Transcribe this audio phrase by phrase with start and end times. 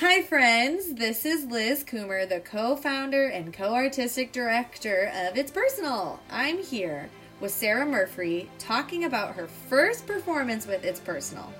[0.00, 0.94] Hi, friends.
[0.94, 6.18] This is Liz Coomer, the co founder and co artistic director of It's Personal.
[6.30, 11.52] I'm here with Sarah Murphy talking about her first performance with It's Personal.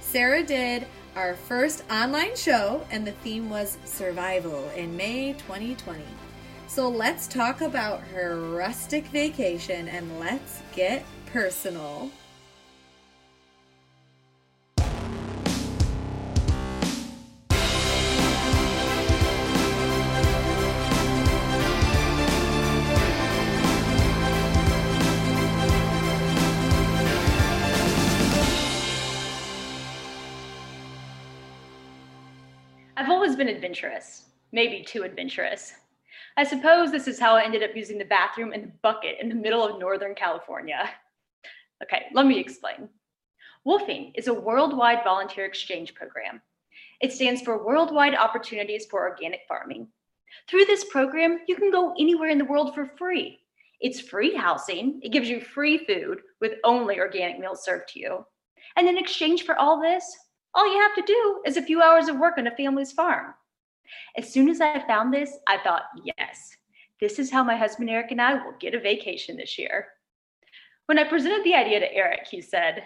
[0.00, 6.04] Sarah did our first online show, and the theme was survival in May 2020.
[6.68, 12.12] So let's talk about her rustic vacation and let's get personal.
[33.42, 35.72] Been adventurous, maybe too adventurous.
[36.36, 39.28] I suppose this is how I ended up using the bathroom in the bucket in
[39.28, 40.88] the middle of Northern California.
[41.82, 42.88] Okay, let me explain.
[43.66, 46.40] WWOOFing is a worldwide volunteer exchange program.
[47.00, 49.88] It stands for Worldwide Opportunities for Organic Farming.
[50.48, 53.40] Through this program, you can go anywhere in the world for free.
[53.80, 58.24] It's free housing, it gives you free food with only organic meals served to you.
[58.76, 60.04] And in exchange for all this,
[60.54, 63.34] all you have to do is a few hours of work on a family's farm.
[64.16, 66.56] As soon as I found this, I thought, yes,
[67.00, 69.88] this is how my husband Eric and I will get a vacation this year.
[70.86, 72.84] When I presented the idea to Eric, he said,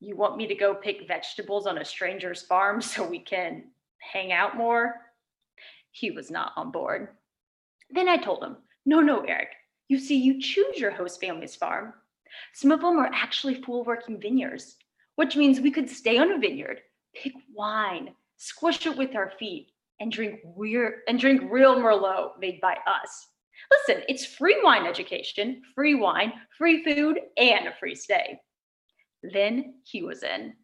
[0.00, 3.64] You want me to go pick vegetables on a stranger's farm so we can
[3.98, 4.94] hang out more?
[5.90, 7.08] He was not on board.
[7.90, 9.48] Then I told him, No, no, Eric.
[9.88, 11.92] You see, you choose your host family's farm.
[12.54, 14.76] Some of them are actually full working vineyards,
[15.16, 16.80] which means we could stay on a vineyard,
[17.14, 22.60] pick wine, squish it with our feet, and drink weird and drink real Merlot made
[22.60, 23.28] by us.
[23.70, 28.40] Listen, it's free wine education, free wine, free food, and a free stay.
[29.22, 30.54] Then he was in.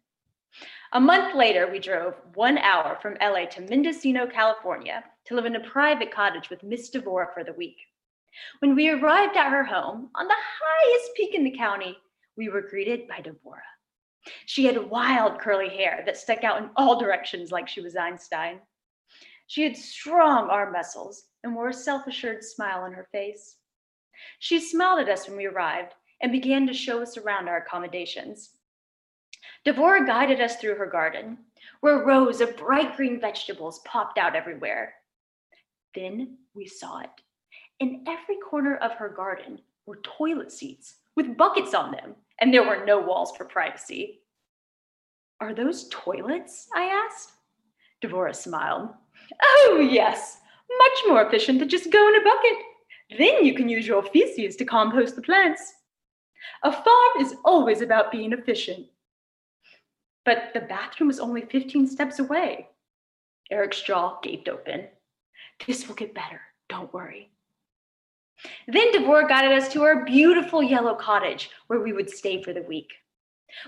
[0.93, 5.55] A month later, we drove one hour from LA to Mendocino, California to live in
[5.55, 7.77] a private cottage with Miss Devora for the week.
[8.59, 11.97] When we arrived at her home on the highest peak in the county,
[12.35, 13.61] we were greeted by Devora.
[14.45, 18.59] She had wild curly hair that stuck out in all directions like she was Einstein.
[19.47, 23.57] She had strong arm muscles and wore a self assured smile on her face.
[24.39, 28.51] She smiled at us when we arrived and began to show us around our accommodations.
[29.65, 31.37] Devora guided us through her garden,
[31.81, 34.93] where rows of bright green vegetables popped out everywhere.
[35.93, 37.09] Then we saw it.
[37.79, 42.63] In every corner of her garden were toilet seats with buckets on them, and there
[42.63, 44.21] were no walls for privacy.
[45.39, 46.67] Are those toilets?
[46.75, 47.31] I asked.
[48.03, 48.89] Devora smiled.
[49.41, 50.39] Oh, yes,
[50.77, 52.57] much more efficient than just go in a bucket.
[53.17, 55.73] Then you can use your feces to compost the plants.
[56.63, 58.87] A farm is always about being efficient.
[60.25, 62.67] But the bathroom is only 15 steps away.
[63.51, 64.87] Eric's jaw gaped open.
[65.67, 67.31] This will get better, don't worry.
[68.67, 72.63] Then Devora guided us to our beautiful yellow cottage where we would stay for the
[72.63, 72.91] week.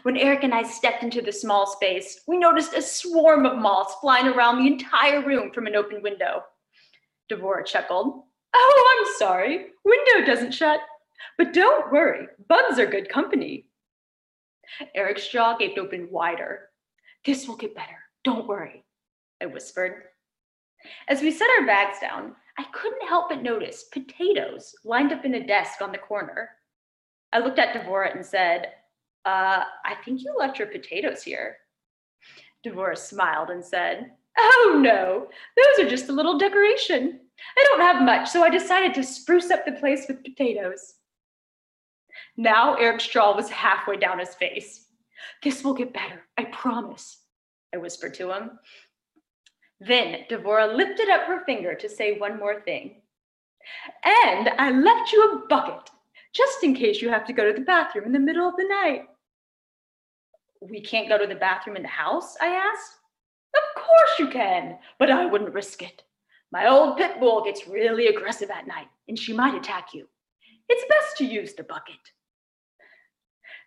[0.03, 3.95] When Eric and I stepped into the small space, we noticed a swarm of moths
[4.01, 6.44] flying around the entire room from an open window.
[7.29, 8.23] Devora chuckled.
[8.53, 9.67] Oh, I'm sorry.
[9.83, 10.79] Window doesn't shut.
[11.38, 13.66] But don't worry, bugs are good company.
[14.95, 16.69] Eric's jaw gaped open wider.
[17.25, 17.97] This will get better.
[18.23, 18.83] Don't worry,
[19.41, 20.03] I whispered.
[21.07, 25.36] As we set our bags down, I couldn't help but notice potatoes lined up in
[25.36, 26.50] a desk on the corner.
[27.31, 28.68] I looked at Devora and said,
[29.25, 31.58] uh, I think you left your potatoes here.
[32.66, 35.28] Devora smiled and said, Oh no,
[35.58, 37.19] those are just a little decoration.
[37.58, 40.96] I don't have much, so I decided to spruce up the place with potatoes.
[42.38, 44.86] Now Eric's jaw was halfway down his face.
[45.44, 47.19] This will get better, I promise,
[47.74, 48.52] I whispered to him.
[49.85, 53.01] Then Devora lifted up her finger to say one more thing.
[54.05, 55.89] And I left you a bucket,
[56.33, 58.67] just in case you have to go to the bathroom in the middle of the
[58.67, 59.03] night.
[60.61, 62.35] We can't go to the bathroom in the house?
[62.41, 62.97] I asked.
[63.55, 66.03] Of course you can, but I wouldn't risk it.
[66.51, 70.07] My old pit bull gets really aggressive at night, and she might attack you.
[70.69, 71.95] It's best to use the bucket.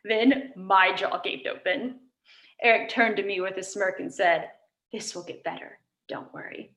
[0.05, 2.01] Then my jaw gaped open.
[2.63, 4.51] Eric turned to me with a smirk and said,
[4.93, 5.79] This will get better.
[6.09, 6.73] Don't worry.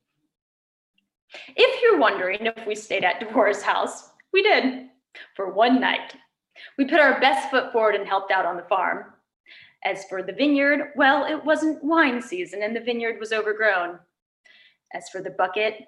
[1.55, 4.89] If you're wondering if we stayed at Devora's house, we did
[5.35, 6.15] for one night.
[6.77, 9.05] We put our best foot forward and helped out on the farm.
[9.83, 13.99] As for the vineyard, well, it wasn't wine season and the vineyard was overgrown.
[14.93, 15.85] As for the bucket,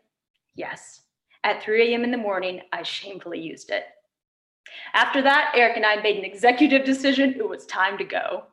[0.56, 1.02] yes,
[1.44, 2.04] at 3 a.m.
[2.04, 3.86] in the morning, I shamefully used it.
[4.94, 7.36] After that, Eric and I made an executive decision.
[7.38, 8.44] It was time to go.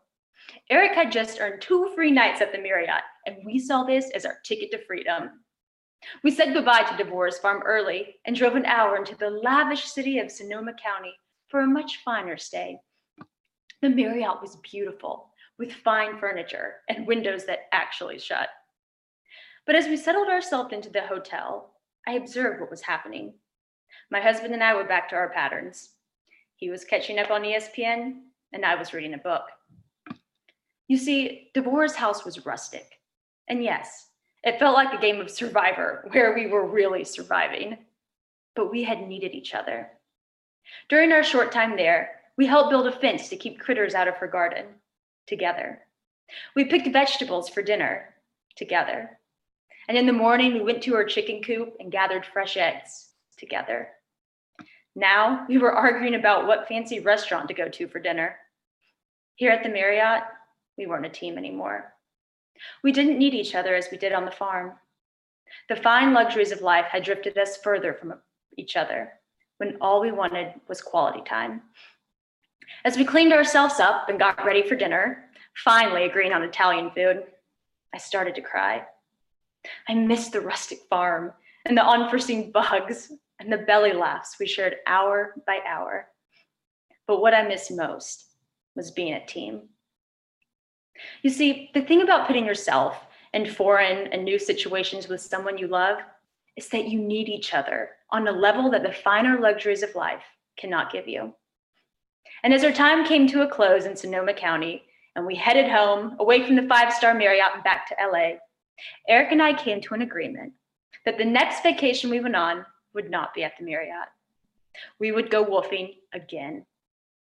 [0.71, 4.27] Eric had just earned two free nights at the Marriott, and we saw this as
[4.27, 5.31] our ticket to freedom.
[6.23, 10.19] We said goodbye to Devora's farm early and drove an hour into the lavish city
[10.19, 11.15] of Sonoma County
[11.49, 12.79] for a much finer stay.
[13.81, 18.49] The Marriott was beautiful, with fine furniture and windows that actually shut.
[19.67, 21.73] But as we settled ourselves into the hotel,
[22.07, 23.35] I observed what was happening.
[24.11, 25.91] My husband and I were back to our patterns.
[26.57, 28.21] He was catching up on ESPN,
[28.53, 29.45] and I was reading a book.
[30.89, 32.99] You see, Devora's house was rustic.
[33.47, 34.09] And yes,
[34.43, 37.79] it felt like a game of survivor where we were really surviving.
[38.57, 39.91] But we had needed each other.
[40.89, 44.17] During our short time there, we helped build a fence to keep critters out of
[44.17, 44.67] her garden
[45.27, 45.81] together.
[46.55, 48.15] We picked vegetables for dinner
[48.57, 49.19] together.
[49.89, 53.89] And in the morning, we went to her chicken coop and gathered fresh eggs together.
[54.95, 58.37] Now we were arguing about what fancy restaurant to go to for dinner.
[59.37, 60.25] Here at the Marriott,
[60.79, 61.93] we weren't a team anymore.
[62.83, 64.75] We didn't need each other as we did on the farm.
[65.69, 68.15] The fine luxuries of life had drifted us further from
[68.57, 69.13] each other
[69.59, 71.63] when all we wanted was quality time.
[72.85, 75.31] As we cleaned ourselves up and got ready for dinner,
[75.65, 77.25] finally agreeing on Italian food,
[77.95, 78.85] I started to cry.
[79.89, 81.33] I missed the rustic farm
[81.65, 83.11] and the unforeseen bugs
[83.41, 86.09] and the belly laughs we shared hour by hour.
[87.07, 88.27] But what I missed most
[88.77, 89.69] was being a team.
[91.23, 95.69] You see, the thing about putting yourself in foreign and new situations with someone you
[95.69, 95.99] love
[96.57, 100.23] is that you need each other on a level that the finer luxuries of life
[100.57, 101.35] cannot give you.
[102.43, 104.83] And as our time came to a close in Sonoma County
[105.17, 108.39] and we headed home away from the five star Marriott and back to LA,
[109.09, 110.53] Eric and I came to an agreement
[111.05, 114.09] that the next vacation we went on would not be at the Marriott.
[114.99, 116.65] We would go WWOOFing again.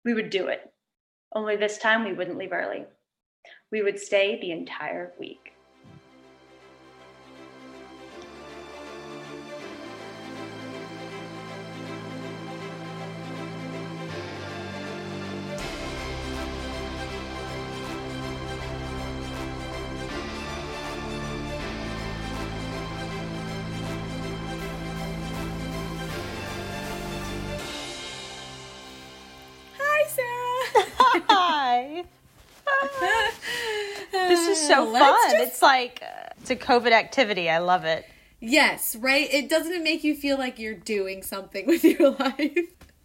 [0.06, 0.72] We would do it.
[1.34, 2.86] Only this time we wouldn't leave early.
[3.74, 5.53] We would stay the entire week.
[34.68, 35.32] So fun.
[35.32, 37.50] just- It's like uh, it's a COVID activity.
[37.50, 38.06] I love it.
[38.40, 39.34] Yes, right?
[39.34, 42.58] It doesn't make you feel like you're doing something with your life.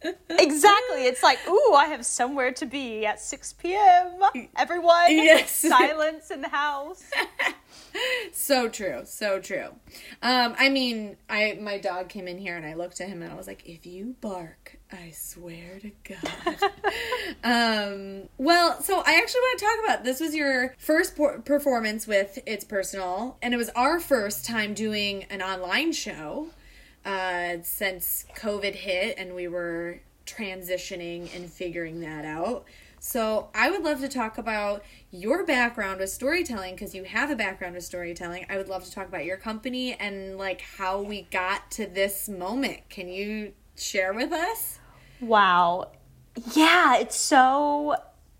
[0.03, 1.07] Exactly.
[1.07, 4.21] It's like, ooh, I have somewhere to be at 6 p.m.
[4.57, 5.51] Everyone, Yes.
[5.57, 7.03] silence in the house.
[8.33, 9.69] so true, so true.
[10.23, 13.33] Um, I mean, I my dog came in here and I looked at him and
[13.33, 16.73] I was like, if you bark, I swear to God.
[17.45, 22.07] um, well, so I actually want to talk about this was your first por- performance
[22.07, 26.49] with It's Personal, and it was our first time doing an online show
[27.09, 32.67] uh, since COVID hit and we were transitioning and figuring that out.
[33.01, 37.37] So, I would love to talk about your background with storytelling because you have a
[37.37, 38.45] background with storytelling.
[38.51, 42.29] I would love to talk about your company and like how we got to this
[42.29, 42.89] moment.
[42.91, 44.81] Can you share with us?
[45.21, 45.93] Wow.
[46.55, 47.95] Yeah, it's so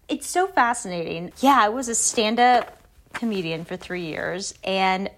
[0.09, 1.33] it's so fascinating.
[1.41, 2.77] Yeah, I was a stand-up
[3.15, 5.09] comedian for 3 years and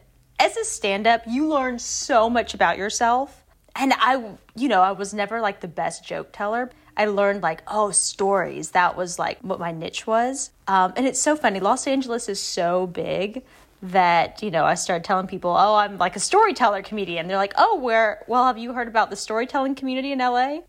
[0.40, 3.39] as a stand-up, you learn so much about yourself.
[3.76, 6.70] And I, you know, I was never like the best joke teller.
[6.96, 8.70] I learned like, oh, stories.
[8.70, 10.50] That was like what my niche was.
[10.68, 11.60] Um, and it's so funny.
[11.60, 13.44] Los Angeles is so big
[13.82, 17.28] that you know I started telling people, oh, I'm like a storyteller comedian.
[17.28, 18.24] They're like, oh, where?
[18.26, 20.36] Well, have you heard about the storytelling community in LA?
[20.36, 20.62] I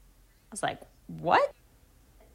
[0.51, 1.53] was like, what?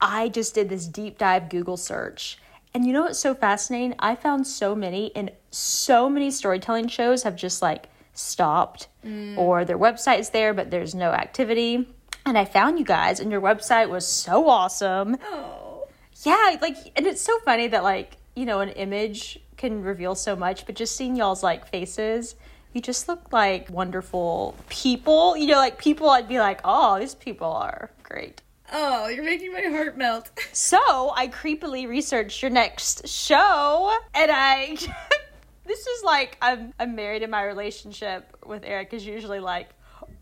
[0.00, 2.38] I just did this deep dive Google search.
[2.74, 3.94] And you know what's so fascinating?
[3.98, 9.36] I found so many, and so many storytelling shows have just like stopped, mm.
[9.36, 11.88] or their website is there, but there's no activity.
[12.24, 15.16] And I found you guys, and your website was so awesome.
[15.26, 15.88] Oh.
[16.22, 20.34] Yeah, like, and it's so funny that, like, you know, an image can reveal so
[20.34, 22.36] much, but just seeing y'all's like faces,
[22.72, 25.36] you just look like wonderful people.
[25.36, 28.42] You know, like people I'd be like, oh, these people are great.
[28.72, 30.30] Oh, you're making my heart melt.
[30.52, 34.76] So I creepily researched your next show, and I.
[35.66, 39.70] this is like I'm I'm married in my relationship with Eric is usually like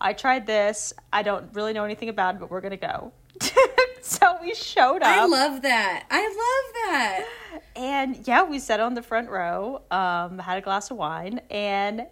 [0.00, 0.92] I tried this.
[1.12, 3.12] I don't really know anything about it, but we're gonna go.
[4.00, 5.08] so we showed up.
[5.08, 6.04] I love that.
[6.10, 7.26] I love that.
[7.76, 12.06] And yeah, we sat on the front row, um, had a glass of wine, and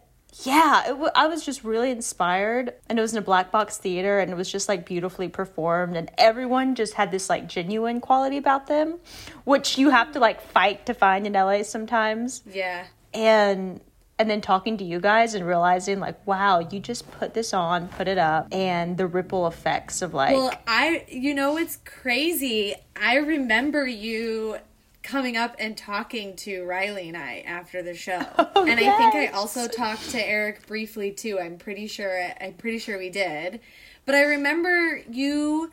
[0.44, 2.72] yeah, it w- I was just really inspired.
[2.88, 5.96] And it was in a black box theater and it was just like beautifully performed.
[5.96, 8.98] And everyone just had this like genuine quality about them,
[9.44, 12.42] which you have to like fight to find in LA sometimes.
[12.50, 12.86] Yeah.
[13.14, 13.80] And
[14.18, 17.88] and then talking to you guys and realizing like wow you just put this on
[17.88, 22.74] put it up and the ripple effects of like Well, I, you know, it's crazy.
[22.94, 24.58] I remember you
[25.02, 29.14] coming up and talking to Riley and I after the show, Oh, and I think
[29.14, 31.40] I also talked to Eric briefly too.
[31.40, 32.32] I'm pretty sure.
[32.40, 33.58] I'm pretty sure we did,
[34.04, 35.72] but I remember you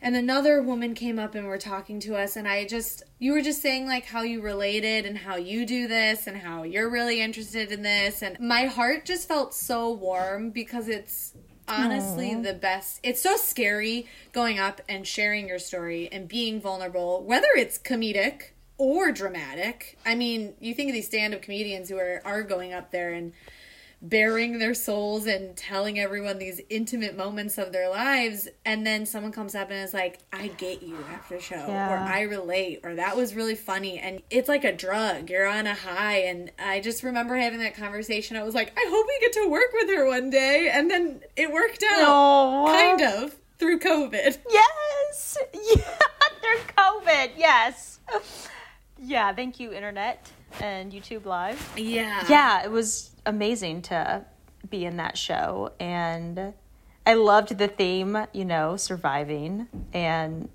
[0.00, 3.42] and another woman came up and were talking to us, and I just you were
[3.42, 7.20] just saying like how you related and how you do this and how you're really
[7.20, 11.34] interested in this, and my heart just felt so warm because it's
[11.66, 13.00] honestly the best.
[13.02, 18.52] It's so scary going up and sharing your story and being vulnerable, whether it's comedic
[18.78, 19.98] or dramatic.
[20.06, 23.32] I mean, you think of these stand-up comedians who are are going up there and
[24.00, 28.48] baring their souls and telling everyone these intimate moments of their lives.
[28.64, 31.96] And then someone comes up and is like i get you after the show or
[31.96, 33.98] i relate or that was really funny.
[33.98, 35.30] And it's like a drug.
[35.30, 36.18] You're on a high.
[36.18, 38.36] And i just remember having that conversation.
[38.36, 40.70] I was like i hope we get to work with her one day.
[40.72, 42.08] And then it worked out.
[42.08, 42.66] Aw.
[42.66, 44.38] kind of through covid.
[44.50, 45.36] Yes.
[45.52, 45.82] Yeah
[46.40, 47.30] through covid.
[47.36, 47.98] Yes.
[48.98, 51.72] Yeah thank you internet and youtube live.
[51.76, 52.24] Yeah.
[52.28, 54.24] Yeah, it was amazing to
[54.68, 55.72] be in that show.
[55.78, 56.54] And
[57.06, 59.68] I loved the theme, you know, surviving.
[59.92, 60.48] And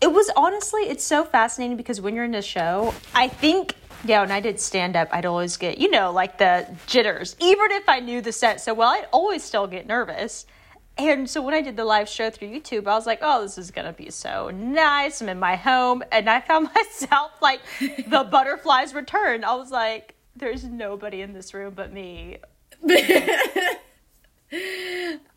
[0.00, 3.74] it was honestly, it's so fascinating because when you're in a show, I think,
[4.04, 7.36] yeah, when I did stand up, I'd always get, you know, like the jitters.
[7.40, 10.46] Even if I knew the set so well, I'd always still get nervous.
[10.98, 13.56] And so when I did the live show through YouTube, I was like, oh, this
[13.56, 15.22] is going to be so nice.
[15.22, 16.02] I'm in my home.
[16.12, 19.44] And I found myself like the butterflies return.
[19.44, 22.38] I was like, there's nobody in this room but me.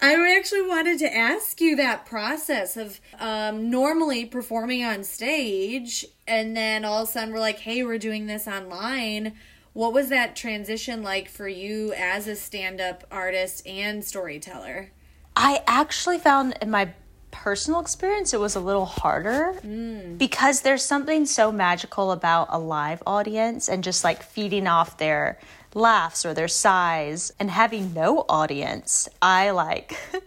[0.02, 6.56] I actually wanted to ask you that process of um, normally performing on stage, and
[6.56, 9.34] then all of a sudden we're like, hey, we're doing this online.
[9.74, 14.92] What was that transition like for you as a stand up artist and storyteller?
[15.36, 16.94] I actually found in my
[17.36, 20.18] personal experience it was a little harder mm.
[20.18, 25.38] because there's something so magical about a live audience and just like feeding off their
[25.74, 29.10] laughs or their sighs and having no audience.
[29.22, 29.96] I like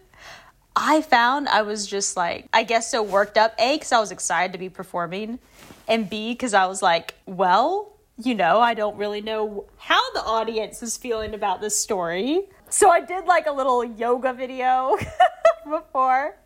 [0.77, 3.53] I found I was just like, I guess so worked up.
[3.59, 5.41] A, because I was excited to be performing,
[5.88, 10.21] and B, because I was like, well, you know, I don't really know how the
[10.21, 12.43] audience is feeling about this story.
[12.69, 14.97] So I did like a little yoga video
[15.69, 16.37] before.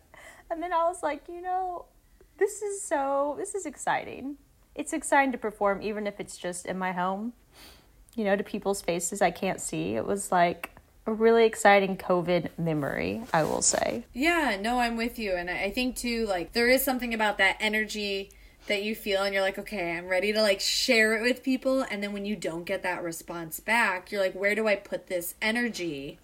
[0.49, 1.85] And then I was like, you know,
[2.37, 4.37] this is so, this is exciting.
[4.75, 7.33] It's exciting to perform, even if it's just in my home,
[8.15, 9.95] you know, to people's faces I can't see.
[9.95, 10.71] It was like
[11.05, 14.05] a really exciting COVID memory, I will say.
[14.13, 15.33] Yeah, no, I'm with you.
[15.33, 18.31] And I think too, like, there is something about that energy
[18.67, 21.81] that you feel, and you're like, okay, I'm ready to like share it with people.
[21.89, 25.07] And then when you don't get that response back, you're like, where do I put
[25.07, 26.17] this energy?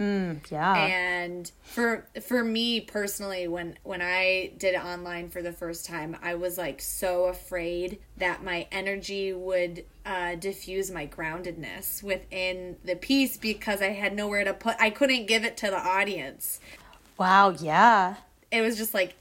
[0.50, 0.76] Yeah.
[0.76, 6.18] and for for me personally when when i did it online for the first time
[6.22, 12.96] i was like so afraid that my energy would uh, diffuse my groundedness within the
[12.96, 16.60] piece because i had nowhere to put i couldn't give it to the audience
[17.18, 18.16] wow, yeah.
[18.52, 19.16] it was just like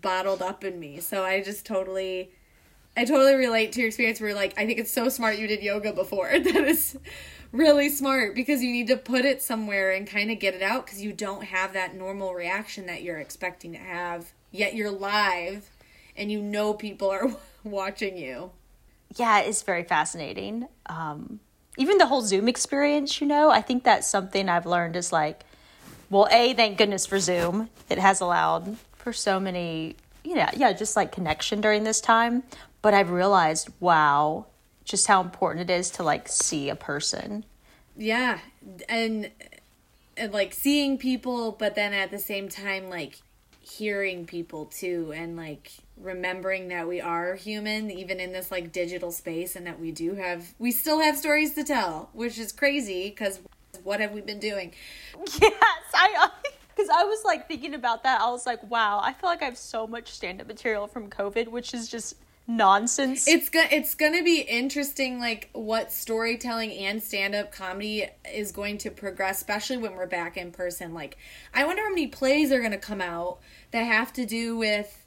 [0.00, 2.30] bottled up in me so i just totally
[2.96, 5.62] i totally relate to your experience where like i think it's so smart you did
[5.62, 6.96] yoga before that is
[7.52, 10.84] really smart because you need to put it somewhere and kind of get it out
[10.84, 15.70] because you don't have that normal reaction that you're expecting to have yet you're live
[16.16, 17.28] and you know people are
[17.64, 18.50] watching you
[19.16, 20.66] Yeah, it's very fascinating.
[20.86, 21.40] Um,
[21.76, 25.44] even the whole Zoom experience, you know, I think that's something I've learned is like,
[26.10, 27.68] well, A, thank goodness for Zoom.
[27.88, 32.42] It has allowed for so many, you know, yeah, just like connection during this time.
[32.84, 34.44] But I've realized, wow,
[34.84, 37.44] just how important it is to like see a person.
[37.96, 38.38] yeah
[38.88, 39.30] and
[40.16, 43.20] and like seeing people but then at the same time like
[43.60, 49.10] hearing people too and like remembering that we are human even in this like digital
[49.10, 53.08] space and that we do have we still have stories to tell which is crazy
[53.10, 53.40] because
[53.84, 54.72] what have we been doing
[55.40, 55.54] Yes,
[55.94, 56.30] I
[56.74, 58.20] because I was like thinking about that.
[58.20, 61.08] I was like, wow, I feel like I have so much stand up material from
[61.08, 63.26] COVID, which is just nonsense.
[63.26, 68.90] it's gonna it's gonna be interesting like what storytelling and stand-up comedy is going to
[68.90, 70.92] progress especially when we're back in person.
[70.92, 71.16] Like
[71.54, 73.38] i wonder how many plays are gonna come out
[73.70, 75.06] that have to do with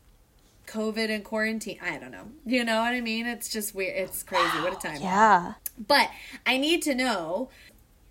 [0.68, 1.78] covid and quarantine.
[1.82, 2.28] I don't know.
[2.46, 3.26] You know what i mean?
[3.26, 3.96] It's just weird.
[3.98, 4.58] It's crazy.
[4.62, 4.98] What a time.
[5.02, 5.54] Yeah.
[5.88, 6.10] but
[6.46, 7.50] I need to know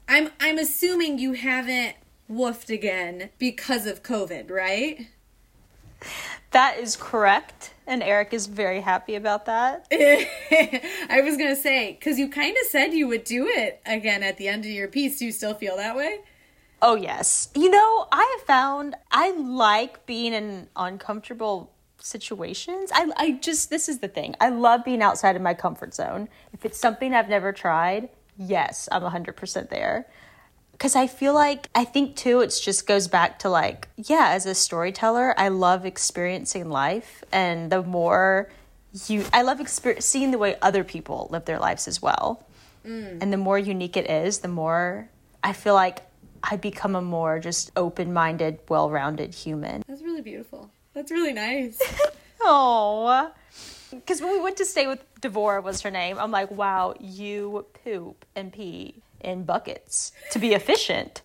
[0.09, 1.97] I'm I'm assuming you haven't
[2.31, 5.09] woofed again because of COVID, right?
[6.53, 7.75] That is correct.
[7.87, 9.87] And Eric is very happy about that.
[9.93, 14.23] I was going to say, because you kind of said you would do it again
[14.23, 15.19] at the end of your piece.
[15.19, 16.21] Do you still feel that way?
[16.81, 17.51] Oh, yes.
[17.55, 22.91] You know, I have found I like being in uncomfortable situations.
[22.95, 24.35] I, I just, this is the thing.
[24.41, 26.29] I love being outside of my comfort zone.
[26.55, 30.07] If it's something I've never tried, yes, I'm 100% there
[30.77, 34.47] because I feel like I think too it just goes back to like yeah as
[34.47, 38.51] a storyteller I love experiencing life and the more
[39.07, 42.43] you I love exper- seeing the way other people live their lives as well.
[42.87, 43.21] Mm.
[43.21, 45.09] and the more unique it is the more
[45.43, 46.03] I feel like
[46.43, 49.83] I become a more just open-minded well-rounded human.
[49.89, 50.71] That's really beautiful.
[50.95, 51.81] That's really nice.
[52.49, 53.33] Oh
[53.91, 57.65] because when we went to stay with Devora was her name I'm like wow you
[57.83, 61.23] poop and pee in buckets to be efficient.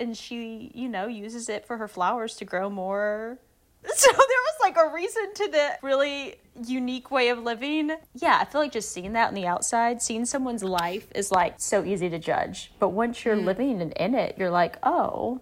[0.00, 3.38] and she, you know, uses it for her flowers to grow more.
[3.94, 6.34] So there was like a reason to the really
[6.66, 7.92] unique way of living.
[8.14, 11.54] Yeah, I feel like just seeing that on the outside, seeing someone's life is like
[11.58, 12.72] so easy to judge.
[12.80, 13.44] But once you're mm.
[13.44, 15.40] living and in it, you're like, oh,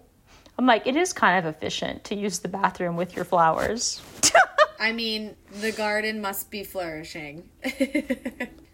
[0.57, 4.01] I'm like, it is kind of efficient to use the bathroom with your flowers.
[4.79, 7.49] I mean, the garden must be flourishing.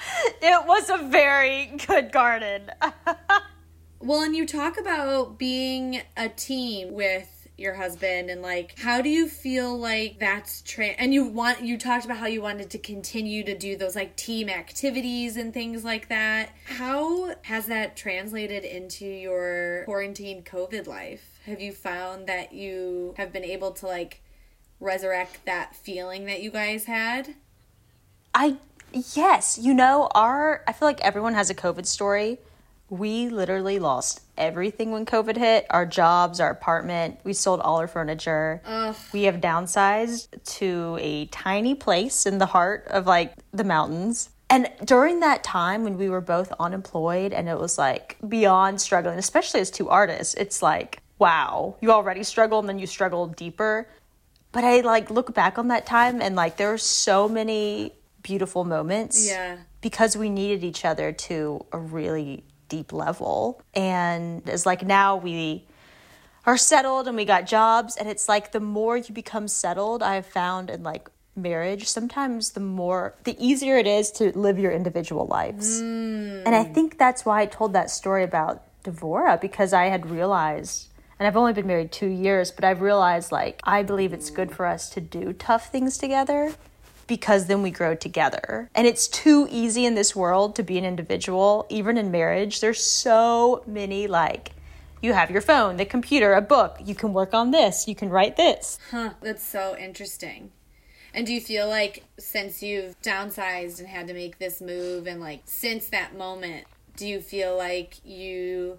[0.42, 2.70] it was a very good garden.
[4.00, 9.10] well, and you talk about being a team with your husband and like how do
[9.10, 12.78] you feel like that's tra- and you want you talked about how you wanted to
[12.78, 16.54] continue to do those like team activities and things like that.
[16.64, 21.38] How has that translated into your quarantine covid life?
[21.44, 24.22] Have you found that you have been able to like
[24.80, 27.34] resurrect that feeling that you guys had?
[28.34, 28.56] I
[28.92, 32.38] Yes, you know, our I feel like everyone has a COVID story.
[32.88, 37.20] We literally lost everything when COVID hit our jobs, our apartment.
[37.22, 38.62] We sold all our furniture.
[38.64, 38.96] Ugh.
[39.12, 44.30] We have downsized to a tiny place in the heart of like the mountains.
[44.48, 49.18] And during that time when we were both unemployed and it was like beyond struggling,
[49.18, 53.86] especially as two artists, it's like, wow, you already struggle and then you struggle deeper.
[54.50, 58.64] But I like look back on that time and like there are so many beautiful
[58.64, 59.28] moments.
[59.28, 59.58] Yeah.
[59.80, 63.62] Because we needed each other to a really deep level.
[63.74, 65.66] And it's like now we
[66.46, 70.26] are settled and we got jobs and it's like the more you become settled, I've
[70.26, 75.26] found in like marriage, sometimes the more the easier it is to live your individual
[75.26, 75.80] lives.
[75.80, 76.42] Mm.
[76.46, 80.88] And I think that's why I told that story about Devora because I had realized
[81.18, 84.50] and I've only been married 2 years, but I've realized like I believe it's good
[84.50, 86.54] for us to do tough things together
[87.10, 88.70] because then we grow together.
[88.72, 92.60] And it's too easy in this world to be an individual, even in marriage.
[92.60, 94.52] There's so many like
[95.02, 98.10] you have your phone, the computer, a book, you can work on this, you can
[98.10, 98.78] write this.
[98.92, 100.52] Huh, that's so interesting.
[101.12, 105.20] And do you feel like since you've downsized and had to make this move and
[105.20, 108.78] like since that moment, do you feel like you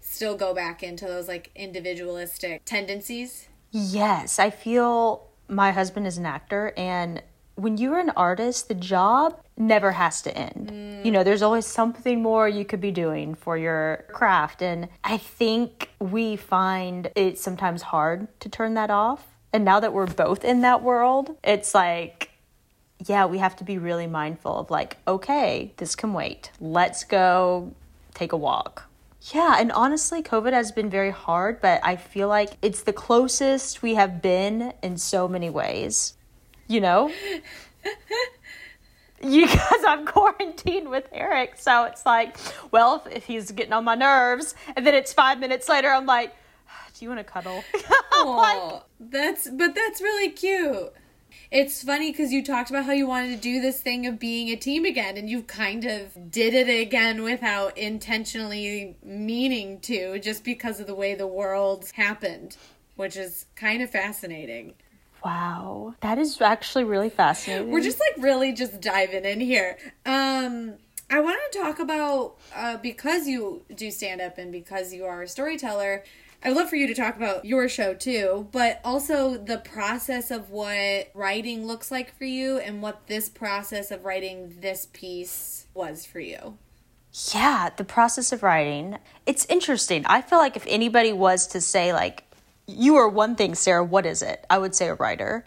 [0.00, 3.48] still go back into those like individualistic tendencies?
[3.72, 7.22] Yes, I feel my husband is an actor and
[7.54, 10.70] when you're an artist, the job never has to end.
[10.72, 11.04] Mm.
[11.04, 14.62] You know, there's always something more you could be doing for your craft.
[14.62, 19.26] And I think we find it sometimes hard to turn that off.
[19.52, 22.30] And now that we're both in that world, it's like,
[23.06, 26.50] yeah, we have to be really mindful of like, okay, this can wait.
[26.60, 27.74] Let's go
[28.14, 28.88] take a walk.
[29.32, 33.80] Yeah, and honestly, COVID has been very hard, but I feel like it's the closest
[33.80, 36.14] we have been in so many ways
[36.72, 37.12] you know?
[39.20, 42.36] because I'm quarantined with Eric, so it's like,
[42.70, 46.06] well, if, if, he's getting on my nerves, and then it's five minutes later, I'm
[46.06, 46.34] like,
[46.68, 47.62] ah, do you want to cuddle?
[48.24, 50.92] like, that's but that's really cute.
[51.50, 54.48] It's funny because you talked about how you wanted to do this thing of being
[54.48, 60.44] a team again, and you kind of did it again without intentionally meaning to, just
[60.44, 62.56] because of the way the world happened,
[62.96, 64.74] which is kind of fascinating.
[65.24, 65.94] Wow.
[66.00, 67.70] That is actually really fascinating.
[67.70, 69.78] We're just like really just diving in here.
[70.04, 70.74] Um
[71.10, 75.20] I want to talk about uh, because you do stand up and because you are
[75.20, 76.04] a storyteller.
[76.42, 80.48] I'd love for you to talk about your show too, but also the process of
[80.48, 86.06] what writing looks like for you and what this process of writing this piece was
[86.06, 86.56] for you.
[87.34, 88.98] Yeah, the process of writing.
[89.26, 90.06] It's interesting.
[90.06, 92.24] I feel like if anybody was to say, like,
[92.66, 93.84] you are one thing, Sarah.
[93.84, 94.44] What is it?
[94.48, 95.44] I would say a writer.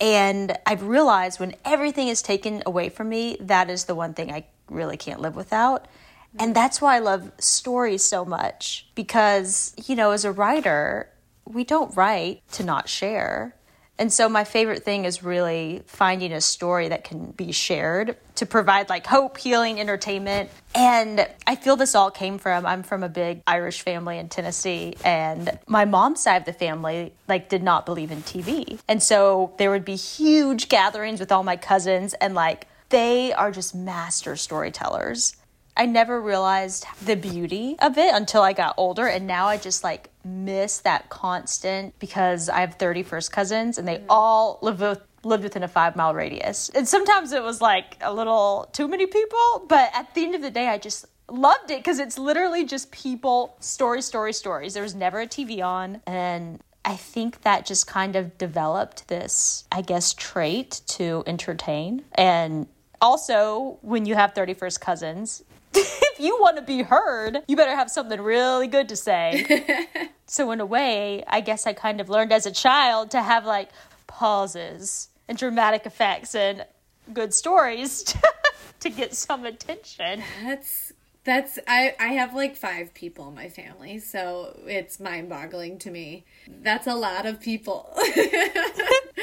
[0.00, 4.30] And I've realized when everything is taken away from me, that is the one thing
[4.30, 5.88] I really can't live without.
[6.32, 6.52] And mm-hmm.
[6.52, 11.08] that's why I love stories so much because, you know, as a writer,
[11.44, 13.54] we don't write to not share.
[13.98, 18.46] And so my favorite thing is really finding a story that can be shared to
[18.46, 20.50] provide like hope, healing, entertainment.
[20.74, 24.94] And I feel this all came from I'm from a big Irish family in Tennessee
[25.04, 28.78] and my mom's side of the family like did not believe in TV.
[28.88, 33.50] And so there would be huge gatherings with all my cousins and like they are
[33.50, 35.36] just master storytellers.
[35.78, 39.06] I never realized the beauty of it until I got older.
[39.06, 43.86] And now I just like miss that constant because I have 30 first cousins and
[43.86, 44.06] they mm.
[44.08, 46.68] all live with lived within a five mile radius.
[46.70, 50.42] And sometimes it was like a little too many people, but at the end of
[50.42, 54.74] the day, I just loved it because it's literally just people, story, story, stories.
[54.74, 56.00] There was never a TV on.
[56.06, 62.04] And I think that just kind of developed this, I guess, trait to entertain.
[62.14, 62.66] And
[63.00, 65.42] also, when you have 31st cousins,
[65.74, 69.86] if you want to be heard, you better have something really good to say.
[70.26, 73.44] so, in a way, I guess I kind of learned as a child to have
[73.44, 73.70] like
[74.06, 76.64] pauses and dramatic effects and
[77.12, 78.14] good stories
[78.80, 80.22] to get some attention.
[80.42, 80.92] That's
[81.24, 86.24] that's I I have like 5 people in my family, so it's mind-boggling to me.
[86.48, 87.94] That's a lot of people.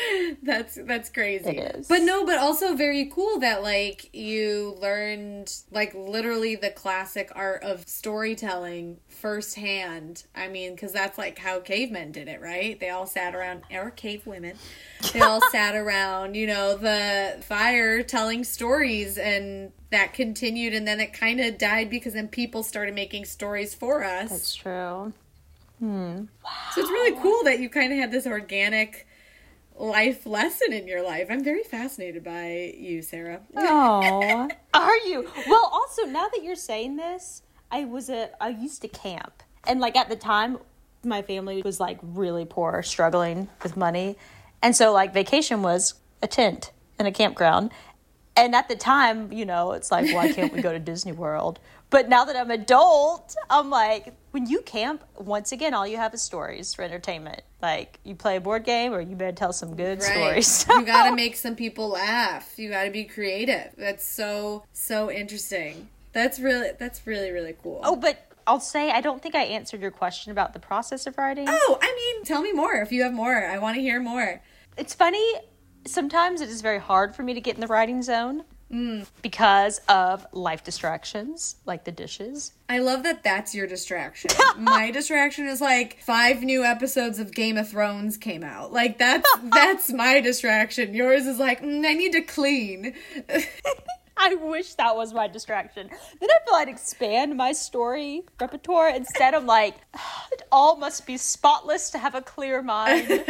[0.43, 1.49] that's that's crazy.
[1.49, 1.87] It is.
[1.87, 7.63] But no, but also very cool that like you learned like literally the classic art
[7.63, 10.23] of storytelling firsthand.
[10.35, 12.79] I mean, cuz that's like how cavemen did it, right?
[12.79, 14.57] They all sat around or cave women.
[15.13, 20.99] They all sat around, you know, the fire telling stories and that continued and then
[20.99, 24.29] it kind of died because then people started making stories for us.
[24.29, 25.13] That's true.
[25.79, 26.25] Hmm.
[26.73, 29.05] So it's really cool that you kind of had this organic
[29.77, 31.27] life lesson in your life.
[31.29, 33.41] I'm very fascinated by you, Sarah.
[33.55, 35.29] Oh, are you?
[35.47, 39.79] Well, also now that you're saying this, I was a I used to camp, and
[39.79, 40.57] like at the time,
[41.03, 44.17] my family was like really poor, struggling with money,
[44.61, 47.71] and so like vacation was a tent and a campground.
[48.37, 51.59] And at the time, you know, it's like, why can't we go to Disney World?
[51.89, 56.13] But now that I'm adult, I'm like, when you camp, once again, all you have
[56.13, 57.41] is stories for entertainment.
[57.61, 60.65] Like you play a board game, or you better tell some good stories.
[60.67, 62.57] you got to make some people laugh.
[62.57, 63.71] You got to be creative.
[63.77, 65.89] That's so so interesting.
[66.11, 67.81] That's really that's really really cool.
[67.83, 71.17] Oh, but I'll say I don't think I answered your question about the process of
[71.17, 71.45] writing.
[71.47, 73.45] Oh, I mean, tell me more if you have more.
[73.45, 74.41] I want to hear more.
[74.77, 75.35] It's funny.
[75.87, 78.43] Sometimes it is very hard for me to get in the writing zone
[79.21, 82.51] because of life distractions, like the dishes.
[82.67, 84.31] I love that that's your distraction.
[84.57, 88.73] My distraction is like five new episodes of Game of Thrones came out.
[88.73, 90.93] Like that's that's my distraction.
[90.93, 92.93] Yours is like mm, I need to clean.
[94.17, 95.89] I wish that was my distraction.
[96.19, 98.89] Then I feel I'd expand my story repertoire.
[98.89, 99.75] Instead, I'm like,
[100.31, 103.25] it all must be spotless to have a clear mind.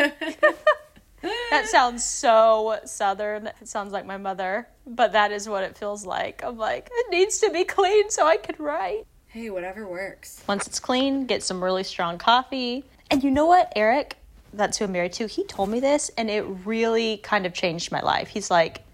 [1.21, 3.47] That sounds so southern.
[3.47, 6.43] It sounds like my mother, but that is what it feels like.
[6.43, 9.05] I'm like, it needs to be clean so I can write.
[9.27, 10.43] hey, whatever works.
[10.47, 12.85] Once it's clean, get some really strong coffee.
[13.11, 14.17] And you know what, Eric,
[14.53, 17.91] that's who I'm married to, he told me this and it really kind of changed
[17.91, 18.29] my life.
[18.29, 18.85] He's like,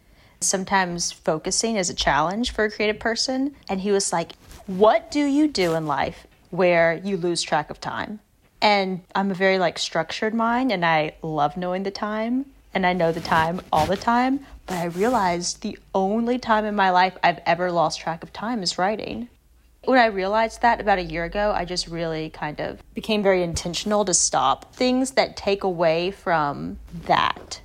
[0.42, 3.56] sometimes focusing is a challenge for a creative person.
[3.70, 4.34] And he was like,
[4.68, 8.20] What do you do in life where you lose track of time?
[8.62, 12.93] And I'm a very like structured mind and I love knowing the time and I
[12.93, 14.45] know the time all the time.
[14.65, 18.63] But I realized the only time in my life I've ever lost track of time
[18.63, 19.30] is writing.
[19.84, 23.41] When I realized that about a year ago, I just really kind of became very
[23.41, 27.62] intentional to stop things that take away from that.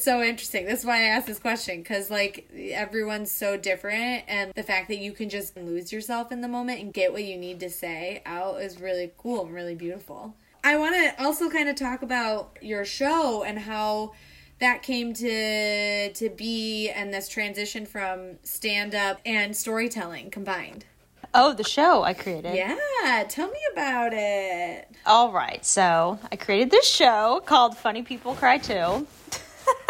[0.00, 0.64] It's so interesting.
[0.64, 4.96] That's why I asked this question because, like, everyone's so different, and the fact that
[4.96, 8.22] you can just lose yourself in the moment and get what you need to say
[8.24, 10.34] out is really cool and really beautiful.
[10.64, 14.14] I want to also kind of talk about your show and how
[14.58, 20.86] that came to to be and this transition from stand up and storytelling combined.
[21.34, 22.54] Oh, the show I created.
[22.54, 24.88] Yeah, tell me about it.
[25.04, 29.06] All right, so I created this show called Funny People Cry Too.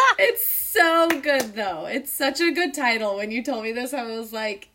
[0.19, 1.87] It's so good though.
[1.87, 3.17] It's such a good title.
[3.17, 4.69] When you told me this, I was like,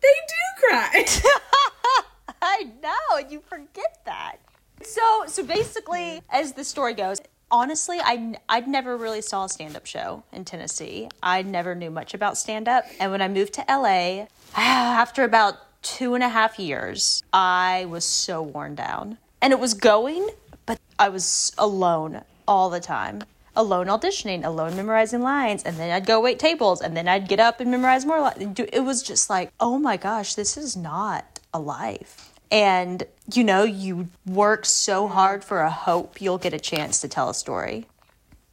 [0.00, 1.04] they do cry.
[2.42, 4.36] I know, and you forget that.
[4.82, 9.76] So, so basically, as the story goes, honestly, I I'd never really saw a stand
[9.76, 11.08] up show in Tennessee.
[11.22, 15.82] I never knew much about stand up, and when I moved to LA, after about
[15.82, 20.30] two and a half years, I was so worn down, and it was going,
[20.66, 23.22] but I was alone all the time.
[23.56, 27.40] Alone auditioning, alone memorizing lines, and then I'd go wait tables, and then I'd get
[27.40, 28.58] up and memorize more lines.
[28.58, 32.30] It was just like, oh my gosh, this is not a life.
[32.50, 37.08] And you know, you work so hard for a hope you'll get a chance to
[37.08, 37.86] tell a story.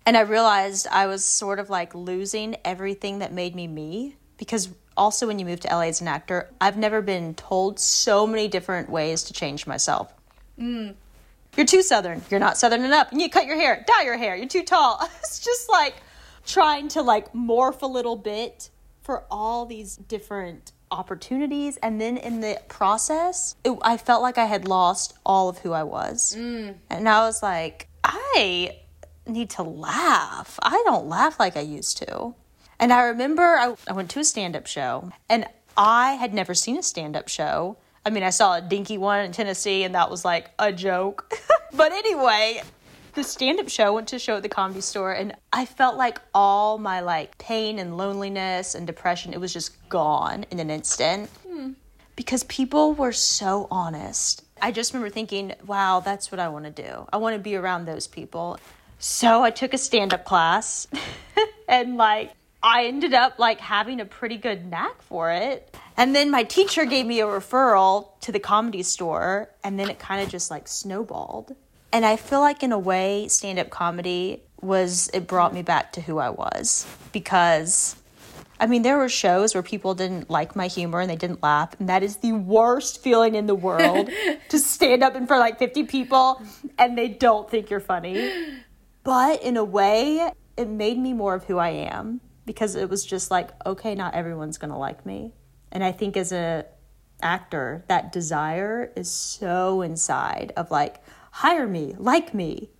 [0.06, 4.70] And I realized I was sort of like losing everything that made me me because
[4.96, 8.48] also when you move to LA as an actor, I've never been told so many
[8.48, 10.14] different ways to change myself.
[10.60, 10.96] Mm.
[11.58, 12.22] You're too southern.
[12.30, 13.10] You're not southern enough.
[13.12, 14.36] You need to cut your hair, dye your hair.
[14.36, 15.02] You're too tall.
[15.20, 15.96] It's just like
[16.46, 18.70] trying to like morph a little bit
[19.02, 24.46] for all these different opportunities and then in the process it, i felt like i
[24.46, 26.74] had lost all of who i was mm.
[26.90, 28.74] and i was like i
[29.30, 30.60] need to laugh.
[30.62, 32.34] I don't laugh like I used to.
[32.80, 36.54] And I remember I, I went to a stand up show and I had never
[36.54, 37.78] seen a stand up show.
[38.08, 41.30] I mean, I saw a dinky one in Tennessee and that was like a joke.
[41.74, 42.62] but anyway,
[43.16, 46.22] the stand up show went to show at the comedy store and I felt like
[46.34, 51.30] all my like pain and loneliness and depression, it was just gone in an instant.
[51.46, 51.72] Hmm.
[52.16, 54.46] Because people were so honest.
[54.62, 57.06] I just remember thinking, wow, that's what I want to do.
[57.12, 58.58] I want to be around those people.
[59.00, 60.88] So I took a stand up class
[61.68, 62.32] and like
[62.64, 65.76] I ended up like having a pretty good knack for it.
[65.98, 69.98] And then my teacher gave me a referral to the comedy store and then it
[69.98, 71.56] kind of just like snowballed.
[71.92, 75.92] And I feel like in a way stand up comedy was it brought me back
[75.94, 77.96] to who I was because
[78.60, 81.80] I mean, there were shows where people didn't like my humor and they didn't laugh,
[81.80, 84.10] and that is the worst feeling in the world
[84.50, 86.42] to stand up in front of like 50 people
[86.80, 88.32] and they don't think you're funny.
[89.04, 93.06] But in a way, it made me more of who I am because it was
[93.06, 95.34] just like, okay, not everyone's going to like me.
[95.78, 96.66] And I think as a
[97.22, 102.72] actor, that desire is so inside of like, hire me, like me.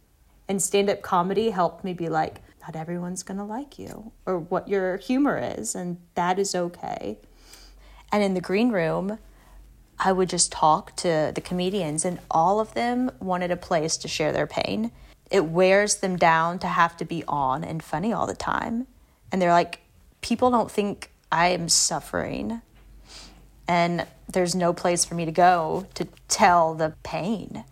[0.48, 4.40] And stand up comedy helped me be like, not everyone's going to like you or
[4.40, 7.20] what your humor is, and that is okay.
[8.12, 9.20] And in the green room,
[10.00, 14.08] I would just talk to the comedians, and all of them wanted a place to
[14.08, 14.92] share their pain
[15.30, 18.88] it wears them down to have to be on and funny all the time.
[19.32, 19.82] And they're like,
[20.22, 22.62] people don't think I am suffering.
[23.68, 27.64] And there's no place for me to go to tell the pain.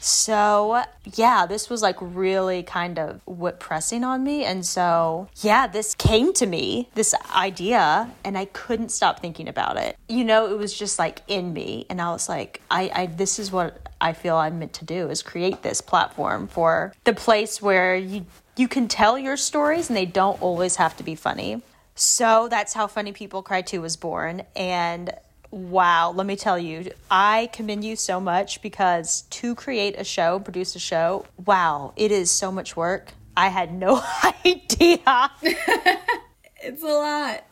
[0.00, 4.44] So, yeah, this was like really kind of what pressing on me.
[4.44, 9.76] And so, yeah, this came to me, this idea, and I couldn't stop thinking about
[9.76, 9.96] it.
[10.08, 11.86] You know, it was just like in me.
[11.90, 15.10] And I was like, I, I this is what I feel I'm meant to do
[15.10, 19.96] is create this platform for the place where you you can tell your stories and
[19.96, 21.62] they don't always have to be funny.
[21.98, 24.42] So that's how Funny People Cry Too was born.
[24.54, 25.12] And
[25.50, 30.40] Wow, let me tell you, I commend you so much because to create a show,
[30.40, 33.12] produce a show, wow, it is so much work.
[33.34, 34.04] I had no
[34.44, 35.30] idea.
[35.42, 37.44] it's a lot.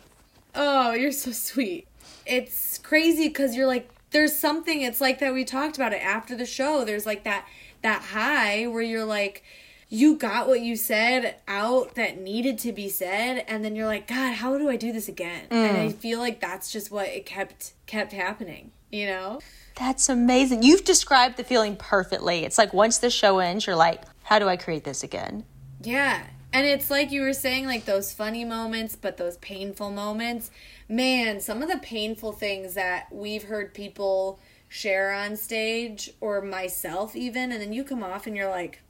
[0.54, 1.88] Oh, you're so sweet.
[2.26, 6.37] It's crazy because you're like, there's something, it's like that we talked about it after
[6.37, 6.85] the show.
[6.85, 7.46] There's like that
[7.82, 9.42] that high where you're like,
[9.88, 14.09] you got what you said out that needed to be said and then you're like
[14.09, 15.44] god how do i do this again?
[15.51, 15.68] Mm.
[15.68, 19.40] and i feel like that's just what it kept kept happening you know?
[19.79, 20.62] That's amazing.
[20.62, 22.44] You've described the feeling perfectly.
[22.44, 25.44] It's like once the show ends you're like how do i create this again?
[25.83, 26.25] Yeah.
[26.53, 30.51] And it's like you were saying like those funny moments but those painful moments.
[30.88, 37.14] Man some of the painful things that we've heard people share on stage or myself
[37.14, 38.83] even and then you come off and you're like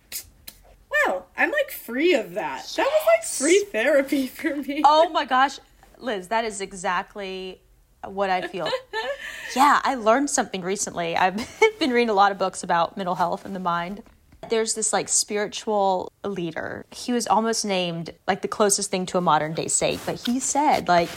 [1.06, 2.58] wow, I'm like free of that.
[2.58, 2.76] Yes.
[2.76, 4.82] That was like free therapy for me.
[4.84, 5.58] Oh my gosh,
[5.98, 7.60] Liz, that is exactly
[8.04, 8.68] what I feel.
[9.56, 11.16] yeah, I learned something recently.
[11.16, 11.36] I've
[11.78, 14.02] been reading a lot of books about mental health and the mind.
[14.48, 16.86] There's this like spiritual leader.
[16.92, 20.38] He was almost named like the closest thing to a modern day saint, but he
[20.38, 21.08] said like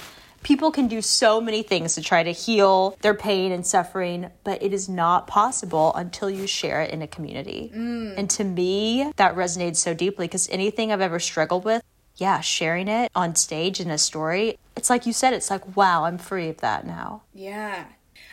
[0.43, 4.62] People can do so many things to try to heal their pain and suffering, but
[4.63, 7.71] it is not possible until you share it in a community.
[7.75, 8.17] Mm.
[8.17, 11.84] And to me, that resonates so deeply because anything I've ever struggled with,
[12.15, 16.06] yeah, sharing it on stage in a story, it's like you said, it's like, wow,
[16.06, 17.23] I'm free of that now.
[17.34, 17.86] Yeah.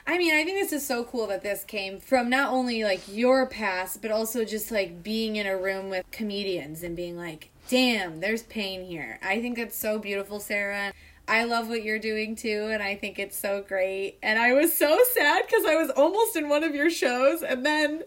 [0.06, 3.02] I mean, I think this is so cool that this came from not only like
[3.08, 7.50] your past, but also just like being in a room with comedians and being like,
[7.68, 9.18] damn, there's pain here.
[9.22, 10.92] I think that's so beautiful, Sarah.
[11.28, 14.18] I love what you're doing too, and I think it's so great.
[14.22, 17.66] And I was so sad because I was almost in one of your shows, and
[17.66, 18.02] then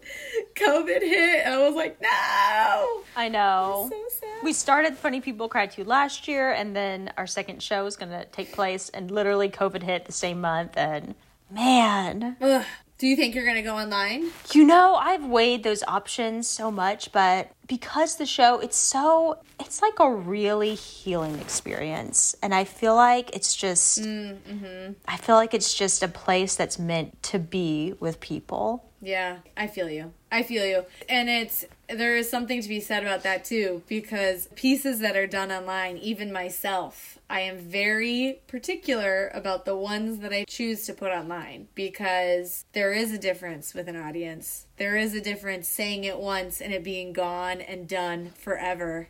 [0.56, 3.02] COVID hit, and I was like, no.
[3.18, 3.90] I know.
[3.90, 4.44] So sad.
[4.44, 8.12] we started Funny People Cry Too last year, and then our second show is going
[8.12, 11.14] to take place, and literally COVID hit the same month, and
[11.52, 12.38] man.
[12.40, 12.66] Ugh.
[13.00, 14.30] Do you think you're going to go online?
[14.52, 19.82] You know, I've weighed those options so much, but because the show, it's so, it's
[19.82, 22.36] like a really healing experience.
[22.44, 24.92] And I feel like it's just, mm-hmm.
[25.08, 28.84] I feel like it's just a place that's meant to be with people.
[29.02, 30.12] Yeah, I feel you.
[30.30, 30.84] I feel you.
[31.08, 35.28] And it's there is something to be said about that too because pieces that are
[35.28, 40.94] done online, even myself, I am very particular about the ones that I choose to
[40.94, 44.68] put online because there is a difference with an audience.
[44.78, 49.10] There is a difference saying it once and it being gone and done forever.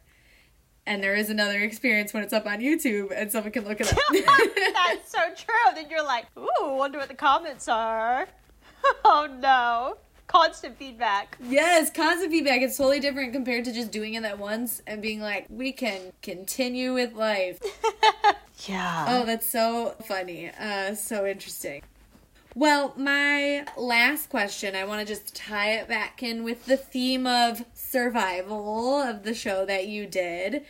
[0.86, 3.92] And there is another experience when it's up on YouTube and someone can look it
[3.92, 4.00] up.
[4.12, 5.76] That's so true.
[5.76, 8.28] Then you're like, ooh, wonder what the comments are.
[9.04, 9.98] Oh no
[10.30, 11.38] constant feedback.
[11.42, 12.62] Yes, constant feedback.
[12.62, 16.14] It's totally different compared to just doing it at once and being like, we can
[16.22, 17.60] continue with life.
[18.68, 19.06] yeah.
[19.10, 20.52] Oh, that's so funny.
[20.58, 21.82] Uh, so interesting.
[22.56, 27.26] Well, my last question, I want to just tie it back in with the theme
[27.26, 30.64] of survival of the show that you did.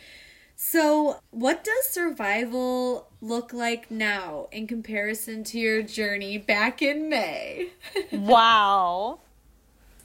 [0.56, 7.70] So, what does survival look like now in comparison to your journey back in May?
[8.12, 9.20] wow.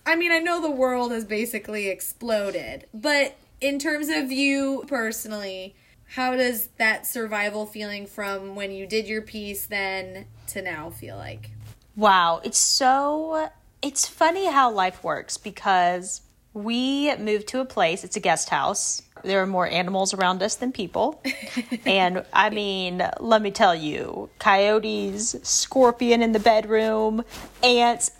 [0.05, 5.75] I mean, I know the world has basically exploded, but in terms of you personally,
[6.09, 11.17] how does that survival feeling from when you did your piece then to now feel
[11.17, 11.49] like?
[11.95, 13.49] Wow, it's so
[13.81, 16.21] it's funny how life works because
[16.53, 19.01] we moved to a place, it's a guest house.
[19.23, 21.21] There are more animals around us than people.
[21.85, 27.23] and I mean, let me tell you, coyotes, scorpion in the bedroom,
[27.63, 28.11] ants.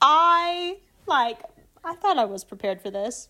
[0.00, 1.40] I like,
[1.84, 3.28] I thought I was prepared for this.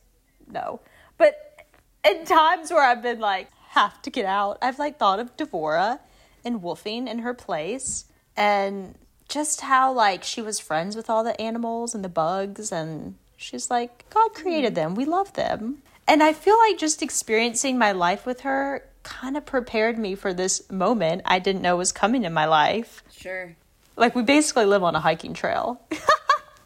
[0.50, 0.80] No.
[1.18, 1.66] But
[2.04, 5.98] in times where I've been like, have to get out, I've like thought of Devora
[6.44, 8.04] and WWOOFing in her place
[8.37, 8.96] and
[9.28, 13.70] just how like she was friends with all the animals and the bugs and she's
[13.70, 14.74] like God created mm-hmm.
[14.74, 14.94] them.
[14.94, 15.82] We love them.
[16.06, 20.35] And I feel like just experiencing my life with her kind of prepared me for
[20.35, 23.02] this moment I didn't know was coming in my life.
[23.11, 23.56] Sure.
[23.96, 25.80] Like we basically live on a hiking trail.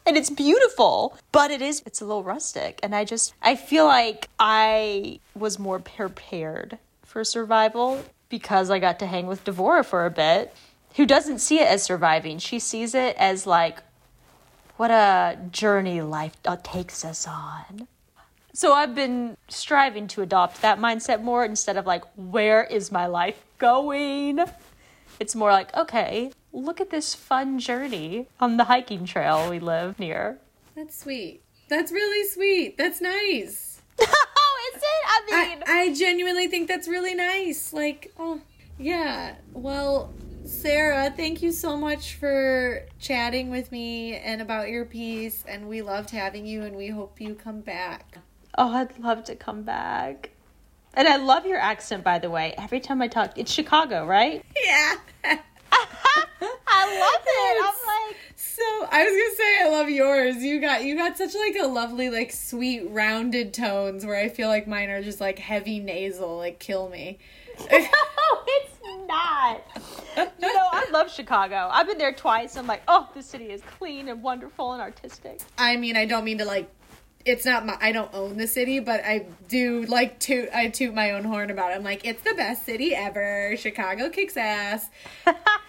[0.07, 3.85] and it's beautiful, but it is it's a little rustic and I just I feel
[3.85, 10.05] like I was more prepared for survival because I got to hang with Devora for
[10.05, 10.55] a bit,
[10.95, 12.39] who doesn't see it as surviving.
[12.39, 13.79] She sees it as like
[14.77, 17.87] what a journey life uh, takes us on.
[18.53, 23.05] So I've been striving to adopt that mindset more instead of like, where is my
[23.07, 24.39] life going?
[25.19, 29.99] It's more like, okay, look at this fun journey on the hiking trail we live
[29.99, 30.39] near.
[30.75, 31.41] That's sweet.
[31.69, 32.77] That's really sweet.
[32.77, 33.81] That's nice.
[33.99, 34.83] oh, is it?
[34.85, 37.73] I mean, I, I genuinely think that's really nice.
[37.73, 38.41] Like, oh,
[38.79, 39.35] yeah.
[39.53, 40.13] Well,
[40.45, 45.43] Sarah, thank you so much for chatting with me and about your piece.
[45.47, 48.17] And we loved having you, and we hope you come back.
[48.57, 50.31] Oh, I'd love to come back.
[50.93, 52.55] And I love your accent, by the way.
[52.57, 54.43] Every time I talk, it's Chicago, right?
[54.65, 54.95] Yeah.
[56.67, 57.63] I love it.
[57.63, 58.17] I'm like
[58.57, 60.37] so I was gonna say I love yours.
[60.37, 64.47] You got you got such like a lovely, like sweet, rounded tones where I feel
[64.47, 67.19] like mine are just like heavy nasal, like kill me.
[67.59, 68.77] no, it's
[69.07, 69.61] not.
[70.15, 71.69] You know, I love Chicago.
[71.71, 72.57] I've been there twice.
[72.57, 75.41] I'm like, oh, this city is clean and wonderful and artistic.
[75.57, 76.69] I mean, I don't mean to like
[77.25, 80.93] it's not my I don't own the city, but I do like toot I toot
[80.93, 81.75] my own horn about it.
[81.75, 83.55] I'm like, it's the best city ever.
[83.57, 84.89] Chicago kicks ass.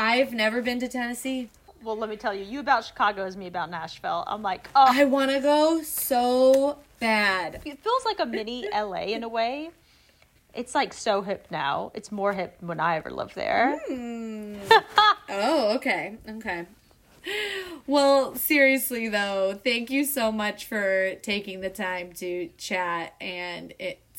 [0.00, 1.48] I've never been to Tennessee.
[1.82, 4.22] Well, let me tell you, you about Chicago is me about Nashville.
[4.28, 7.60] I'm like, oh, I want to go so bad.
[7.64, 9.70] It feels like a mini LA in a way.
[10.54, 11.90] It's like so hip now.
[11.94, 13.80] It's more hip when I ever lived there.
[13.90, 14.58] Mm.
[15.30, 16.16] oh, okay.
[16.28, 16.66] Okay.
[17.88, 23.74] Well, seriously though, thank you so much for taking the time to chat and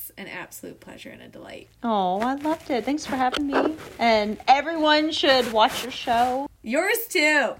[0.09, 1.67] it's an absolute pleasure and a delight.
[1.83, 2.85] Oh, I loved it.
[2.85, 3.75] Thanks for having me.
[3.97, 6.49] And everyone should watch your show.
[6.61, 7.55] Yours too.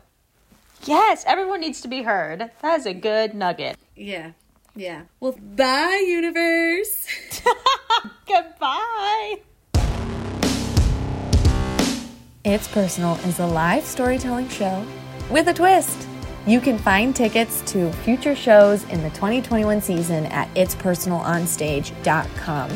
[0.86, 2.52] Yes, everyone needs to be heard.
[2.62, 3.78] That is a good nugget.
[3.96, 4.32] Yeah.
[4.76, 5.04] Yeah.
[5.20, 7.08] Well, bye universe.
[8.28, 9.36] Goodbye.
[12.46, 14.86] It's Personal is a live storytelling show
[15.30, 16.09] with a twist.
[16.50, 22.72] You can find tickets to future shows in the 2021 season at itspersonalonstage.com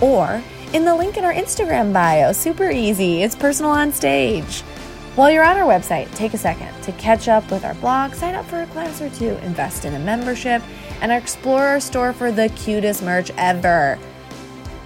[0.00, 0.40] or
[0.72, 2.30] in the link in our Instagram bio.
[2.30, 3.24] Super easy.
[3.24, 4.60] It's personal on stage.
[5.16, 8.36] While you're on our website, take a second to catch up with our blog, sign
[8.36, 10.62] up for a class or two, invest in a membership,
[11.00, 13.98] and explore our store for the cutest merch ever.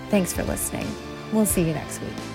[0.08, 0.86] Thanks for listening.
[1.30, 2.33] We'll see you next week.